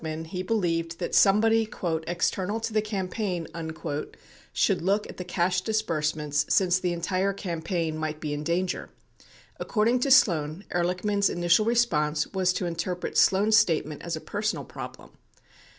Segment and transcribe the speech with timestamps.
[0.01, 1.69] 42 Ehrlichman he believed that somebody
[2.07, 3.45] "external to the campaign"
[4.51, 8.89] should look at the cash disbursements since the entire campaign might be in danger.
[9.59, 15.11] According to Sloan, Ehrlichman's initial response was to interpret Sloan's statement as a personal problem.